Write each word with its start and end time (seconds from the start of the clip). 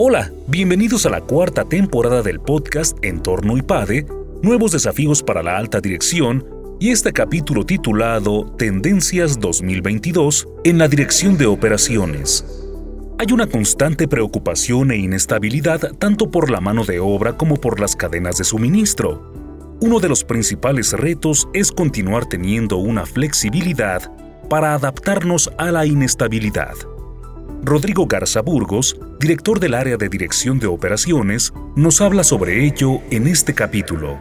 Hola, 0.00 0.30
bienvenidos 0.46 1.06
a 1.06 1.10
la 1.10 1.22
cuarta 1.22 1.64
temporada 1.64 2.22
del 2.22 2.38
podcast 2.38 2.96
Entorno 3.02 3.56
IPADE, 3.56 4.06
Nuevos 4.44 4.70
Desafíos 4.70 5.24
para 5.24 5.42
la 5.42 5.56
Alta 5.56 5.80
Dirección 5.80 6.46
y 6.78 6.90
este 6.90 7.12
capítulo 7.12 7.66
titulado 7.66 8.46
Tendencias 8.56 9.40
2022 9.40 10.46
en 10.62 10.78
la 10.78 10.86
Dirección 10.86 11.36
de 11.36 11.46
Operaciones. 11.46 12.44
Hay 13.18 13.32
una 13.32 13.48
constante 13.48 14.06
preocupación 14.06 14.92
e 14.92 14.98
inestabilidad 14.98 15.80
tanto 15.98 16.30
por 16.30 16.48
la 16.48 16.60
mano 16.60 16.84
de 16.84 17.00
obra 17.00 17.36
como 17.36 17.56
por 17.56 17.80
las 17.80 17.96
cadenas 17.96 18.38
de 18.38 18.44
suministro. 18.44 19.32
Uno 19.80 19.98
de 19.98 20.08
los 20.08 20.22
principales 20.22 20.92
retos 20.92 21.48
es 21.54 21.72
continuar 21.72 22.26
teniendo 22.26 22.76
una 22.76 23.04
flexibilidad 23.04 24.12
para 24.48 24.74
adaptarnos 24.74 25.50
a 25.58 25.72
la 25.72 25.86
inestabilidad. 25.86 26.74
Rodrigo 27.64 28.06
Garza 28.06 28.40
Burgos, 28.42 28.96
director 29.18 29.58
del 29.58 29.74
área 29.74 29.96
de 29.96 30.08
dirección 30.08 30.58
de 30.58 30.68
operaciones, 30.68 31.52
nos 31.74 32.00
habla 32.00 32.22
sobre 32.22 32.64
ello 32.64 33.00
en 33.10 33.26
este 33.26 33.54
capítulo. 33.54 34.18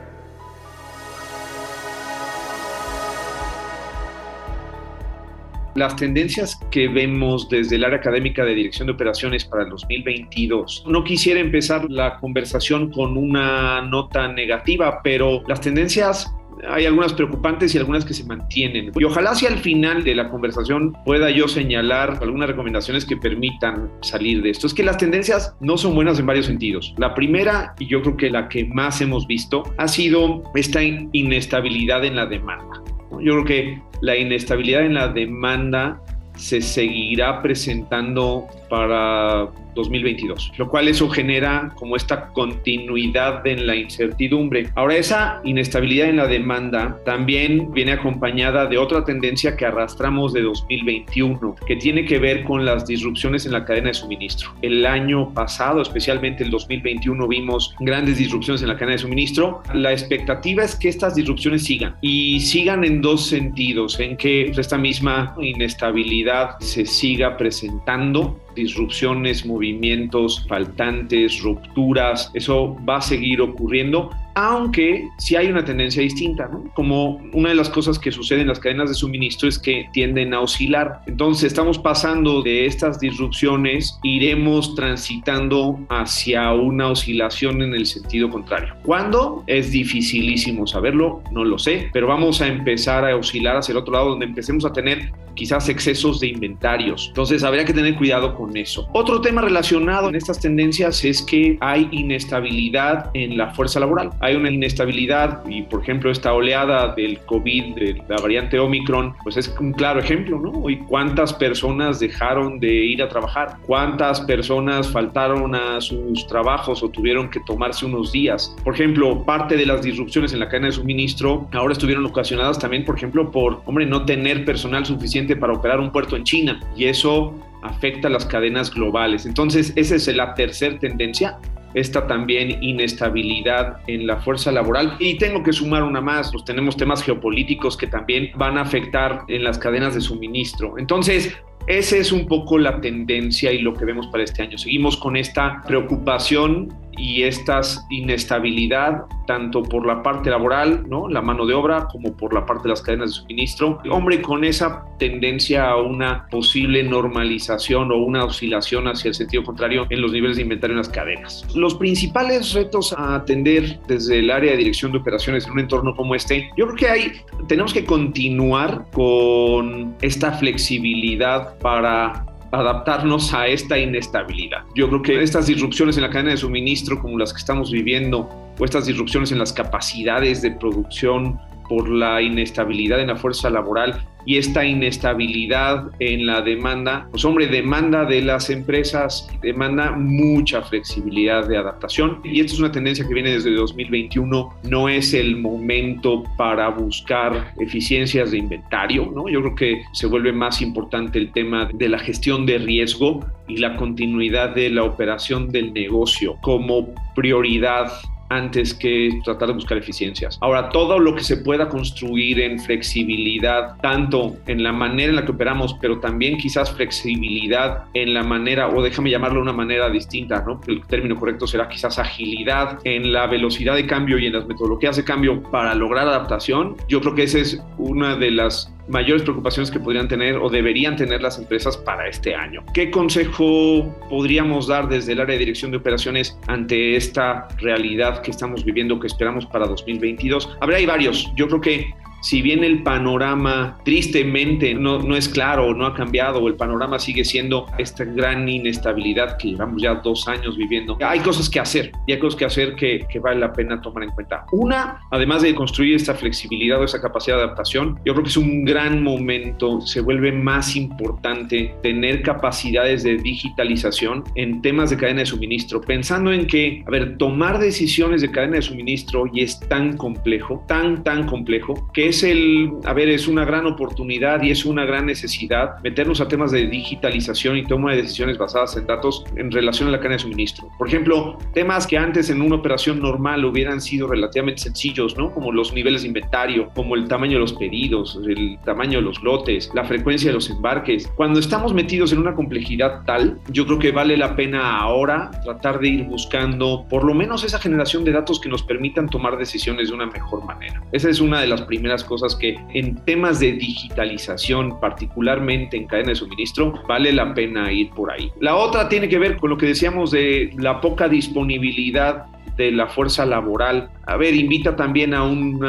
las 5.78 5.96
tendencias 5.96 6.60
que 6.72 6.88
vemos 6.88 7.50
desde 7.50 7.76
el 7.76 7.84
área 7.84 8.00
académica 8.00 8.44
de 8.44 8.56
dirección 8.56 8.88
de 8.88 8.94
operaciones 8.94 9.46
para 9.46 9.62
el 9.62 9.70
2022. 9.70 10.86
No 10.88 11.04
quisiera 11.04 11.40
empezar 11.40 11.86
la 11.88 12.18
conversación 12.18 12.92
con 12.92 13.16
una 13.16 13.84
nota 13.84 14.28
negativa, 14.28 15.02
pero 15.04 15.44
las 15.48 15.62
tendencias 15.62 16.34
hay 16.68 16.86
algunas 16.86 17.14
preocupantes 17.14 17.74
y 17.76 17.78
algunas 17.78 18.06
que 18.06 18.14
se 18.14 18.24
mantienen. 18.26 18.92
Y 18.96 19.04
ojalá 19.04 19.36
si 19.36 19.46
al 19.46 19.58
final 19.58 20.04
de 20.04 20.16
la 20.16 20.30
conversación 20.30 20.96
pueda 21.06 21.30
yo 21.30 21.48
señalar 21.48 22.20
algunas 22.22 22.50
recomendaciones 22.50 23.06
que 23.06 23.18
permitan 23.18 23.90
salir 24.02 24.42
de 24.42 24.50
esto. 24.50 24.68
Es 24.68 24.74
que 24.74 24.84
las 24.84 24.98
tendencias 24.98 25.56
no 25.60 25.78
son 25.78 25.96
buenas 25.96 26.20
en 26.20 26.26
varios 26.26 26.46
sentidos. 26.46 26.94
La 26.98 27.14
primera, 27.14 27.76
y 27.80 27.88
yo 27.88 28.02
creo 28.02 28.18
que 28.18 28.30
la 28.30 28.50
que 28.50 28.66
más 28.66 29.02
hemos 29.02 29.28
visto, 29.28 29.64
ha 29.78 29.88
sido 29.88 30.44
esta 30.56 30.82
inestabilidad 30.84 32.06
en 32.06 32.16
la 32.16 32.26
demanda. 32.26 32.82
Yo 33.20 33.34
creo 33.34 33.46
que 33.46 33.82
la 34.02 34.16
inestabilidad 34.16 34.86
en 34.86 34.94
la 34.94 35.08
demanda 35.08 36.02
se 36.36 36.62
seguirá 36.62 37.42
presentando 37.42 38.46
para 38.70 39.50
2022, 39.78 40.52
lo 40.58 40.68
cual 40.68 40.90
eso 40.90 41.10
genera 41.10 41.72
como 41.76 41.96
esta 41.96 42.28
continuidad 42.34 43.46
en 43.48 43.66
la 43.66 43.76
incertidumbre. 43.76 44.70
Ahora, 44.76 44.98
esa 44.98 45.40
inestabilidad 45.46 46.10
en 46.10 46.18
la 46.18 46.28
demanda 46.28 47.00
también 47.06 47.72
viene 47.72 47.94
acompañada 47.94 48.66
de 48.66 48.78
otra 48.78 49.06
tendencia 49.06 49.56
que 49.56 49.66
arrastramos 49.66 50.34
de 50.34 50.42
2021, 50.42 51.56
que 51.66 51.76
tiene 51.78 52.06
que 52.06 52.20
ver 52.20 52.44
con 52.44 52.66
las 52.66 52.86
disrupciones 52.86 53.46
en 53.46 53.54
la 53.54 53.64
cadena 53.64 53.88
de 53.88 53.94
suministro. 53.94 54.50
El 54.62 54.86
año 54.86 55.34
pasado, 55.34 55.82
especialmente 55.82 56.44
el 56.44 56.50
2021, 56.50 57.28
vimos 57.28 57.76
grandes 57.80 58.18
disrupciones 58.18 58.62
en 58.62 58.68
la 58.68 58.76
cadena 58.76 58.94
de 58.94 59.00
suministro. 59.00 59.62
La 59.74 59.92
expectativa 59.92 60.64
es 60.64 60.76
que 60.76 60.90
estas 60.90 61.16
disrupciones 61.16 61.64
sigan 61.64 61.96
y 62.02 62.40
sigan 62.40 62.84
en 62.84 63.02
dos 63.02 63.28
sentidos, 63.28 64.00
en 64.00 64.18
que 64.18 64.52
esta 64.58 64.78
misma 64.78 65.36
inestabilidad 65.40 66.58
se 66.60 66.86
siga 66.86 67.38
presentando 67.38 68.40
disrupciones, 68.58 69.46
movimientos 69.46 70.46
faltantes, 70.48 71.42
rupturas, 71.42 72.30
eso 72.34 72.76
va 72.88 72.98
a 72.98 73.02
seguir 73.02 73.42
ocurriendo, 73.42 74.10
aunque 74.38 75.10
sí 75.18 75.36
hay 75.36 75.48
una 75.48 75.66
tendencia 75.66 76.04
distinta, 76.04 76.48
¿no? 76.48 76.72
Como 76.76 77.16
una 77.34 77.50
de 77.50 77.56
las 77.56 77.72
cosas 77.72 77.98
que 77.98 78.12
sucede 78.12 78.42
en 78.42 78.48
las 78.48 78.60
cadenas 78.60 78.88
de 78.88 78.94
suministro 78.94 79.50
es 79.50 79.58
que 79.58 79.90
tienden 79.94 80.32
a 80.32 80.42
oscilar. 80.42 81.02
Entonces 81.08 81.46
estamos 81.46 81.80
pasando 81.80 82.44
de 82.44 82.68
estas 82.68 83.00
disrupciones, 83.00 83.98
iremos 84.04 84.76
transitando 84.76 85.80
hacia 85.90 86.54
una 86.54 86.90
oscilación 86.90 87.64
en 87.64 87.74
el 87.74 87.88
sentido 87.88 88.30
contrario. 88.30 88.76
¿Cuándo? 88.84 89.44
Es 89.48 89.72
dificilísimo 89.72 90.68
saberlo, 90.68 91.24
no 91.32 91.44
lo 91.44 91.58
sé, 91.58 91.90
pero 91.92 92.06
vamos 92.06 92.40
a 92.40 92.48
empezar 92.48 93.06
a 93.06 93.16
oscilar 93.16 93.58
hacia 93.58 93.72
el 93.72 93.80
otro 93.80 93.94
lado 93.94 94.10
donde 94.10 94.28
empecemos 94.28 94.66
a 94.66 94.72
tener 94.72 95.12
quizás 95.38 95.70
excesos 95.70 96.20
de 96.20 96.28
inventarios. 96.28 97.06
Entonces 97.08 97.44
habría 97.44 97.64
que 97.64 97.74
tener 97.74 97.96
cuidado 97.96 98.36
con 98.36 98.58
eso. 98.58 98.90
Otro 98.94 99.22
tema 99.22 99.42
relacionado 99.42 100.10
en 100.10 100.16
estas 100.16 100.40
tendencias 100.40 101.06
es 101.06 101.22
que 101.22 101.58
hay 101.62 101.88
inestabilidad 101.92 103.10
en 103.14 103.38
la 103.38 103.54
fuerza 103.54 103.80
laboral. 103.80 104.10
Hay 104.28 104.36
una 104.36 104.52
inestabilidad 104.52 105.42
y 105.48 105.62
por 105.62 105.84
ejemplo 105.84 106.12
esta 106.12 106.34
oleada 106.34 106.94
del 106.96 107.18
COVID, 107.20 107.76
de 107.76 108.04
la 108.10 108.18
variante 108.18 108.60
Omicron, 108.60 109.16
pues 109.24 109.38
es 109.38 109.48
un 109.58 109.72
claro 109.72 110.02
ejemplo, 110.02 110.38
¿no? 110.38 110.70
Y 110.70 110.80
cuántas 110.80 111.32
personas 111.32 112.02
dejaron 112.02 112.60
de 112.60 112.68
ir 112.68 113.02
a 113.02 113.08
trabajar, 113.08 113.56
cuántas 113.66 114.20
personas 114.20 114.92
faltaron 114.92 115.56
a 115.56 115.80
sus 115.80 116.28
trabajos 116.28 116.84
o 116.84 116.90
tuvieron 116.90 117.30
que 117.30 117.40
tomarse 117.40 117.86
unos 117.86 118.12
días. 118.12 118.54
Por 118.66 118.74
ejemplo, 118.74 119.24
parte 119.24 119.56
de 119.56 119.66
las 119.66 119.82
disrupciones 119.82 120.34
en 120.34 120.42
la 120.42 120.50
cadena 120.50 120.68
de 120.68 120.74
suministro 120.74 121.48
ahora 121.54 121.72
estuvieron 121.72 122.06
ocasionadas 122.06 122.60
también, 122.60 122.84
por 122.84 122.98
ejemplo, 122.98 123.32
por, 123.32 123.62
hombre, 123.64 123.86
no 123.86 124.04
tener 124.04 124.44
personal 124.44 124.86
suficiente 124.86 125.38
para 125.38 125.54
operar 125.54 125.80
un 125.80 125.90
puerto 125.90 126.18
en 126.18 126.26
China 126.26 126.60
y 126.76 126.84
eso 126.84 127.34
afecta 127.62 128.10
a 128.10 128.12
las 128.12 128.26
cadenas 128.26 128.74
globales. 128.74 129.26
Entonces, 129.26 129.72
esa 129.78 129.96
es 129.96 130.08
la 130.14 130.36
tercera 130.36 130.78
tendencia, 130.80 131.40
esta 131.74 132.08
también 132.08 132.62
inestabilidad 132.64 133.80
en 133.88 134.08
la 134.08 134.18
fuerza 134.18 134.52
laboral. 134.52 134.96
Y 135.00 135.18
tengo 135.18 135.44
que 135.44 135.54
sumar 135.54 135.84
una 135.84 136.02
más, 136.02 136.32
pues 136.32 136.44
tenemos 136.46 136.78
temas 136.78 137.04
geopolíticos 137.04 137.78
que 137.78 137.88
también 137.88 138.32
van 138.36 138.58
a 138.58 138.62
afectar 138.62 139.24
en 139.28 139.44
las 139.44 139.58
cadenas 139.58 139.96
de 139.96 140.02
suministro. 140.02 140.78
Entonces, 140.78 141.36
esa 141.68 141.98
es 141.98 142.14
un 142.14 142.28
poco 142.28 142.58
la 142.58 142.80
tendencia 142.80 143.52
y 143.52 143.60
lo 143.60 143.74
que 143.74 143.84
vemos 143.84 144.08
para 144.08 144.24
este 144.24 144.42
año. 144.42 144.58
Seguimos 144.58 144.96
con 144.96 145.18
esta 145.18 145.62
preocupación 145.68 146.74
y 146.98 147.24
esta 147.24 147.62
inestabilidad 147.90 149.06
tanto 149.28 149.62
por 149.62 149.86
la 149.86 150.02
parte 150.02 150.32
laboral, 150.32 150.86
¿no? 150.90 151.08
la 151.08 151.22
mano 151.22 151.46
de 151.46 151.54
obra, 151.54 151.88
como 151.92 152.16
por 152.16 152.34
la 152.34 152.46
parte 152.46 152.64
de 152.64 152.70
las 152.70 152.82
cadenas 152.82 153.10
de 153.10 153.16
suministro. 153.22 153.80
Hombre, 153.92 154.22
con 154.22 154.44
esa 154.44 154.86
tendencia 154.98 155.70
a 155.70 155.78
una 155.78 156.28
posible 156.32 156.82
normalización 156.82 157.92
o 157.92 157.98
una 157.98 158.24
oscilación 158.24 158.88
hacia 158.88 159.10
el 159.10 159.14
sentido 159.14 159.44
contrario 159.44 159.86
en 159.90 160.02
los 160.02 160.12
niveles 160.12 160.38
de 160.38 160.44
inventario 160.44 160.74
en 160.74 160.80
las 160.80 160.90
cadenas. 160.90 161.46
Los 161.56 161.76
principales 161.76 162.54
retos 162.54 162.94
a 162.94 163.16
atender 163.16 163.80
desde 163.88 164.20
el 164.20 164.32
área 164.32 164.52
de 164.52 164.58
dirección 164.58 164.92
de 164.92 165.00
operaciones 165.00 165.46
en 165.46 165.52
un 165.52 165.60
entorno 165.60 165.96
como 165.96 166.16
este, 166.16 166.50
yo 166.58 166.66
creo 166.66 166.78
que 166.78 166.88
hay, 166.88 167.12
tenemos 167.48 167.74
que 167.74 167.86
continuar 167.86 168.86
con 168.94 169.96
esta 170.02 170.32
flexibilidad 170.32 171.58
para 171.60 172.26
adaptarnos 172.52 173.34
a 173.34 173.48
esta 173.48 173.78
inestabilidad. 173.78 174.64
Yo 174.76 174.88
creo 174.88 175.02
que 175.02 175.22
estas 175.22 175.48
disrupciones 175.48 175.98
en 175.98 176.04
la 176.04 176.10
cadena 176.10 176.32
de 176.32 176.38
suministro 176.38 177.00
como 177.00 177.18
las 177.18 177.34
que 177.34 177.40
estamos 177.40 177.72
viviendo 177.72 178.30
o 178.60 178.66
estas 178.66 178.86
disrupciones 178.86 179.32
en 179.32 179.40
las 179.40 179.54
capacidades 179.54 180.42
de 180.42 180.52
producción 180.52 181.40
por 181.68 181.90
la 181.90 182.22
inestabilidad 182.22 183.00
en 183.00 183.08
la 183.08 183.16
fuerza 183.16 183.50
laboral 183.50 184.08
y 184.28 184.38
esta 184.38 184.66
inestabilidad 184.66 185.90
en 186.00 186.26
la 186.26 186.42
demanda, 186.42 187.08
pues 187.10 187.24
hombre, 187.24 187.48
demanda 187.48 188.04
de 188.04 188.22
las 188.22 188.50
empresas, 188.50 189.30
demanda 189.42 189.92
mucha 189.92 190.62
flexibilidad 190.62 191.48
de 191.48 191.58
adaptación 191.58 192.20
y 192.26 192.42
esta 192.42 192.54
es 192.54 192.60
una 192.60 192.72
tendencia 192.72 193.08
que 193.08 193.14
viene 193.14 193.32
desde 193.32 193.56
2021, 193.56 194.54
no 194.64 194.90
es 194.90 195.14
el 195.14 195.38
momento 195.38 196.26
para 196.38 196.68
buscar 196.68 197.54
eficiencias 197.58 198.32
de 198.32 198.40
inventario, 198.40 199.10
¿no? 199.16 199.30
Yo 199.30 199.42
creo 199.42 199.56
que 199.56 199.82
se 199.94 200.08
vuelve 200.08 200.34
más 200.34 200.62
importante 200.62 201.20
el 201.20 201.32
tema 201.32 201.70
de 201.74 201.88
la 201.88 201.98
gestión 201.98 202.46
de 202.46 202.58
riesgo 202.58 203.26
y 203.48 203.58
la 203.58 203.78
continuidad 203.78 204.54
de 204.54 204.70
la 204.70 204.84
operación 204.84 205.50
del 205.54 205.72
negocio 205.72 206.36
como 206.42 206.94
prioridad 207.16 207.94
antes 208.30 208.74
que 208.74 209.20
tratar 209.24 209.50
de 209.50 209.54
buscar 209.54 209.78
eficiencias. 209.78 210.38
Ahora, 210.42 210.70
todo 210.70 211.00
lo 211.00 211.16
que 211.16 211.24
se 211.24 211.38
pueda 211.38 211.70
construir 211.70 212.40
en 212.40 212.60
flexibilidad, 212.60 213.76
tanto 213.82 214.36
en 214.48 214.64
la 214.64 214.72
manera 214.72 215.10
en 215.10 215.16
la 215.16 215.26
que 215.26 215.32
operamos, 215.32 215.76
pero 215.82 216.00
también 216.00 216.38
quizás 216.38 216.72
flexibilidad 216.72 217.86
en 217.94 218.14
la 218.14 218.24
manera, 218.24 218.70
o 218.70 218.82
déjame 218.82 219.10
llamarlo 219.10 219.38
de 219.38 219.44
una 219.44 219.54
manera 219.54 219.90
distinta, 219.90 220.44
¿no? 220.46 220.60
El 220.68 220.86
término 220.86 221.16
correcto 221.16 221.48
será 221.48 221.68
quizás 221.68 222.00
agilidad 222.00 222.80
en 222.84 223.14
la 223.14 223.28
velocidad 223.28 223.76
de 223.76 223.86
cambio 223.86 224.18
y 224.18 224.28
en 224.28 224.34
las 224.34 224.48
metodologías 224.48 224.98
de 224.98 225.04
cambio 225.04 225.42
para 225.44 225.74
lograr 225.76 226.08
adaptación. 226.08 226.76
Yo 226.88 227.02
creo 227.02 227.16
que 227.16 227.24
esa 227.24 227.40
es 227.40 227.62
una 227.78 228.16
de 228.16 228.32
las 228.32 228.74
mayores 228.88 229.24
preocupaciones 229.24 229.72
que 229.72 229.80
podrían 229.80 230.08
tener 230.08 230.38
o 230.38 230.50
deberían 230.50 230.96
tener 230.96 231.22
las 231.22 231.38
empresas 231.38 231.78
para 231.78 232.08
este 232.08 232.36
año. 232.36 232.64
¿Qué 232.74 232.90
consejo 232.90 233.96
podríamos 234.10 234.68
dar 234.68 234.88
desde 234.88 235.14
el 235.14 235.20
área 235.20 235.34
de 235.34 235.40
dirección 235.40 235.72
de 235.72 235.78
operaciones 235.78 236.38
ante 236.48 236.96
esta 236.96 237.48
realidad 237.58 238.22
que 238.22 238.32
estamos 238.32 238.64
viviendo, 238.64 239.00
que 239.00 239.08
esperamos 239.08 239.46
para 239.46 239.68
2022? 239.68 240.58
Habrá 240.62 240.78
hay 240.78 240.86
varios. 240.86 241.32
Yo 241.36 241.48
creo 241.48 241.62
que 241.62 241.94
si 242.22 242.42
bien 242.42 242.64
el 242.64 242.84
panorama 242.84 243.78
tristemente 243.84 244.74
no, 244.74 245.00
no 245.00 245.16
es 245.16 245.30
claro, 245.30 245.74
no 245.74 245.86
ha 245.86 245.94
cambiado, 245.94 246.48
el 246.48 246.56
panorama 246.56 247.00
sigue 247.00 247.24
siendo 247.24 247.66
esta 247.78 248.04
gran 248.04 248.48
inestabilidad 248.48 249.38
que 249.38 249.50
llevamos 249.50 249.82
ya 249.82 249.96
dos 249.96 250.28
años 250.28 250.58
viviendo, 250.58 250.98
hay 251.02 251.20
cosas 251.20 251.50
que 251.50 251.60
hacer 251.60 251.92
y 252.06 252.14
hay 252.14 252.20
cosas 252.20 252.38
que 252.40 252.46
hacer 252.46 252.76
que, 252.76 253.06
que 253.10 253.20
vale 253.20 253.40
la 253.40 253.54
pena 253.54 253.82
tomar 253.82 254.04
en 254.04 254.12
cuenta. 254.12 254.46
Una, 254.52 255.02
además 255.12 255.42
de 255.42 255.54
construir 255.56 255.96
esta 255.96 256.14
flexibilidad 256.14 256.80
o 256.80 256.84
esa 256.84 257.02
capacidad 257.02 257.38
de 257.38 257.44
adaptación, 257.44 258.00
yo 258.06 258.14
creo 258.14 258.24
que 258.24 258.30
es 258.30 258.38
un 258.38 258.66
gran 258.66 259.04
momento, 259.04 259.82
se 259.82 260.02
vuelve 260.02 260.32
más 260.32 260.76
importante 260.76 261.76
tener 261.82 262.22
capacidades 262.22 263.04
de 263.04 263.18
digitalización 263.18 264.24
en 264.36 264.62
temas 264.62 264.90
de 264.90 264.98
cadena 264.98 265.20
de 265.20 265.26
suministro, 265.26 265.82
pensando 265.82 266.32
en 266.32 266.48
que, 266.48 266.84
a 266.86 266.92
ver, 266.92 267.18
tomar 267.18 267.60
decisiones 267.60 268.22
de 268.22 268.32
cadena 268.32 268.58
de 268.58 268.62
suministro 268.62 269.26
y 269.32 269.42
es 269.42 269.60
tan 269.60 269.96
complejo, 269.98 270.64
tan, 270.68 271.04
tan 271.04 271.26
complejo, 271.26 271.90
que 271.94 272.07
es 272.08 272.24
el, 272.24 272.72
a 272.86 272.94
ver, 272.94 273.10
es 273.10 273.28
una 273.28 273.46
gran 273.46 273.66
oportunidad 273.66 274.42
y 274.42 274.52
es 274.52 274.66
una 274.66 274.86
gran 274.86 275.06
necesidad 275.06 275.82
meternos 275.84 276.22
a 276.22 276.28
temas 276.28 276.52
de 276.52 276.68
digitalización 276.68 277.58
y 277.58 277.64
toma 277.64 277.92
de 277.92 278.02
decisiones 278.02 278.38
basadas 278.38 278.76
en 278.78 278.86
datos 278.86 279.24
en 279.36 279.52
relación 279.52 279.90
a 279.90 279.92
la 279.92 279.98
cadena 279.98 280.16
de 280.16 280.24
suministro. 280.24 280.70
Por 280.78 280.88
ejemplo, 280.88 281.38
temas 281.54 281.88
que 281.88 281.98
antes 281.98 282.30
en 282.30 282.42
una 282.42 282.56
operación 282.56 283.00
normal 283.00 283.46
hubieran 283.46 283.82
sido 283.82 284.08
relativamente 284.08 284.62
sencillos, 284.62 285.18
¿no? 285.18 285.32
Como 285.32 285.52
los 285.52 285.74
niveles 285.74 286.02
de 286.02 286.08
inventario, 286.08 286.70
como 286.76 286.96
el 286.96 287.08
tamaño 287.08 287.34
de 287.34 287.40
los 287.40 287.54
pedidos, 287.54 288.20
el 288.28 288.58
tamaño 288.66 289.00
de 289.00 289.06
los 289.06 289.22
lotes, 289.24 289.72
la 289.74 289.86
frecuencia 289.86 290.30
de 290.30 290.36
los 290.36 290.50
embarques. 290.50 291.08
Cuando 291.16 291.40
estamos 291.40 291.74
metidos 291.74 292.12
en 292.12 292.20
una 292.20 292.36
complejidad 292.36 293.04
tal, 293.06 293.40
yo 293.50 293.66
creo 293.66 293.80
que 293.80 293.92
vale 293.92 294.18
la 294.18 294.36
pena 294.36 294.78
ahora 294.78 295.32
tratar 295.44 295.80
de 295.80 295.90
ir 295.90 296.04
buscando 296.04 296.86
por 296.90 297.04
lo 297.04 297.14
menos 297.14 297.44
esa 297.44 297.60
generación 297.60 298.04
de 298.04 298.12
datos 298.12 298.40
que 298.40 298.50
nos 298.50 298.64
permitan 298.64 299.10
tomar 299.10 299.38
decisiones 299.38 299.90
de 299.90 299.96
una 299.96 300.06
mejor 300.06 300.46
manera. 300.46 300.82
Esa 300.92 301.10
es 301.10 301.20
una 301.20 301.42
de 301.42 301.48
las 301.48 301.62
primeras 301.64 301.97
cosas 302.04 302.36
que 302.36 302.58
en 302.74 302.96
temas 303.06 303.40
de 303.40 303.54
digitalización, 303.54 304.80
particularmente 304.80 305.78
en 305.78 305.88
cadena 305.88 306.10
de 306.10 306.16
suministro, 306.16 306.74
vale 306.88 307.12
la 307.12 307.34
pena 307.34 307.72
ir 307.72 307.90
por 307.92 308.12
ahí. 308.12 308.32
La 308.40 308.56
otra 308.56 308.90
tiene 308.90 309.10
que 309.10 309.20
ver 309.20 309.38
con 309.38 309.50
lo 309.50 309.58
que 309.58 309.68
decíamos 309.68 310.12
de 310.12 310.52
la 310.58 310.82
poca 310.82 311.08
disponibilidad 311.08 312.28
de 312.58 312.72
la 312.72 312.88
fuerza 312.88 313.26
laboral. 313.26 313.90
A 314.06 314.18
ver, 314.18 314.34
invita 314.36 314.76
también 314.76 315.14
a 315.14 315.24
un 315.24 315.62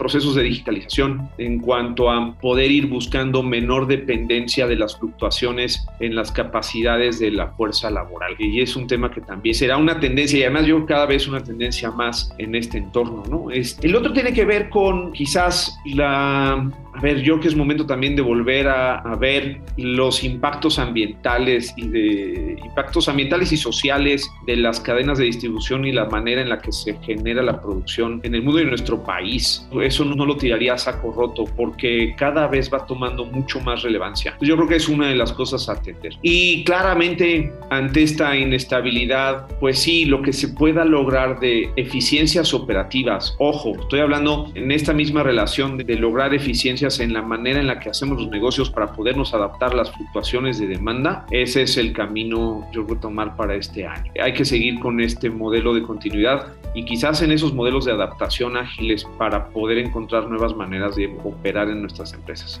procesos 0.00 0.34
de 0.34 0.44
digitalización 0.44 1.28
en 1.36 1.60
cuanto 1.60 2.10
a 2.10 2.34
poder 2.40 2.70
ir 2.70 2.86
buscando 2.86 3.42
menor 3.42 3.86
dependencia 3.86 4.66
de 4.66 4.74
las 4.74 4.96
fluctuaciones 4.98 5.86
en 6.00 6.14
las 6.14 6.32
capacidades 6.32 7.18
de 7.18 7.30
la 7.30 7.48
fuerza 7.48 7.90
laboral. 7.90 8.34
Y 8.38 8.62
es 8.62 8.76
un 8.76 8.86
tema 8.86 9.10
que 9.10 9.20
también 9.20 9.54
será 9.54 9.76
una 9.76 10.00
tendencia 10.00 10.38
y 10.38 10.42
además 10.44 10.64
yo 10.64 10.86
cada 10.86 11.04
vez 11.04 11.28
una 11.28 11.44
tendencia 11.44 11.90
más 11.90 12.32
en 12.38 12.54
este 12.54 12.78
entorno. 12.78 13.24
¿no? 13.28 13.50
Es, 13.50 13.78
el 13.82 13.94
otro 13.94 14.14
tiene 14.14 14.32
que 14.32 14.46
ver 14.46 14.70
con 14.70 15.12
quizás 15.12 15.78
la 15.84 16.66
ver, 17.00 17.18
yo 17.18 17.34
creo 17.34 17.40
que 17.40 17.48
es 17.48 17.56
momento 17.56 17.86
también 17.86 18.16
de 18.16 18.22
volver 18.22 18.68
a, 18.68 18.98
a, 18.98 19.16
ver 19.16 19.60
los 19.76 20.24
impactos 20.24 20.78
ambientales 20.78 21.72
y 21.76 21.88
de 21.88 22.56
impactos 22.64 23.08
ambientales 23.08 23.52
y 23.52 23.56
sociales 23.56 24.28
de 24.46 24.56
las 24.56 24.80
cadenas 24.80 25.18
de 25.18 25.24
distribución 25.24 25.84
y 25.84 25.92
la 25.92 26.06
manera 26.06 26.42
en 26.42 26.48
la 26.48 26.58
que 26.58 26.72
se 26.72 26.96
genera 27.02 27.42
la 27.42 27.60
producción 27.60 28.20
en 28.22 28.34
el 28.34 28.42
mundo 28.42 28.60
y 28.60 28.62
en 28.62 28.68
nuestro 28.70 29.02
país. 29.02 29.66
Eso 29.80 30.04
no, 30.04 30.14
no 30.14 30.26
lo 30.26 30.36
tiraría 30.36 30.74
a 30.74 30.78
saco 30.78 31.12
roto 31.12 31.44
porque 31.56 32.14
cada 32.16 32.46
vez 32.48 32.72
va 32.72 32.86
tomando 32.86 33.24
mucho 33.24 33.60
más 33.60 33.82
relevancia. 33.82 34.36
Yo 34.40 34.56
creo 34.56 34.68
que 34.68 34.76
es 34.76 34.88
una 34.88 35.08
de 35.08 35.14
las 35.14 35.32
cosas 35.32 35.68
a 35.68 35.72
atender. 35.72 36.14
Y 36.22 36.64
claramente 36.64 37.52
ante 37.70 38.02
esta 38.02 38.36
inestabilidad, 38.36 39.46
pues 39.58 39.78
sí, 39.78 40.04
lo 40.04 40.22
que 40.22 40.32
se 40.32 40.48
pueda 40.48 40.84
lograr 40.84 41.40
de 41.40 41.70
eficiencias 41.76 42.52
operativas, 42.54 43.34
ojo, 43.38 43.72
estoy 43.80 44.00
hablando 44.00 44.50
en 44.54 44.70
esta 44.72 44.92
misma 44.92 45.22
relación 45.22 45.76
de, 45.76 46.00
lograr 46.00 46.32
eficiencias 46.34 46.89
en 46.98 47.12
la 47.12 47.22
manera 47.22 47.60
en 47.60 47.68
la 47.68 47.78
que 47.78 47.90
hacemos 47.90 48.18
los 48.18 48.28
negocios 48.28 48.70
para 48.70 48.92
podernos 48.92 49.32
adaptar 49.34 49.74
las 49.74 49.92
fluctuaciones 49.92 50.58
de 50.58 50.66
demanda, 50.66 51.26
ese 51.30 51.62
es 51.62 51.76
el 51.76 51.92
camino 51.92 52.66
yo 52.72 52.84
creo 52.86 52.98
tomar 52.98 53.36
para 53.36 53.54
este 53.54 53.86
año. 53.86 54.10
Hay 54.20 54.32
que 54.32 54.44
seguir 54.44 54.80
con 54.80 55.00
este 55.00 55.30
modelo 55.30 55.74
de 55.74 55.82
continuidad 55.82 56.48
y 56.74 56.84
quizás 56.84 57.22
en 57.22 57.32
esos 57.32 57.54
modelos 57.54 57.84
de 57.84 57.92
adaptación 57.92 58.56
ágiles 58.56 59.06
para 59.18 59.48
poder 59.50 59.78
encontrar 59.78 60.28
nuevas 60.28 60.56
maneras 60.56 60.96
de 60.96 61.06
operar 61.24 61.68
en 61.68 61.82
nuestras 61.82 62.12
empresas. 62.12 62.60